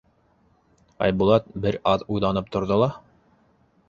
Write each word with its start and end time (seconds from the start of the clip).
Айбулат 1.07 1.51
бер 1.65 1.77
аҙ 1.91 2.05
уйланып 2.15 2.49
торҙо 2.57 2.79
ла: 2.85 2.89